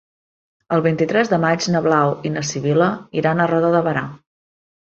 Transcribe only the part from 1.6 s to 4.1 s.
na Blau i na Sibil·la iran a Roda de Berà.